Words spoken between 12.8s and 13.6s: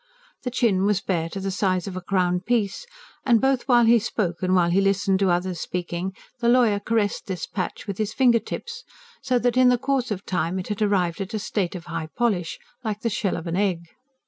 like the shell of an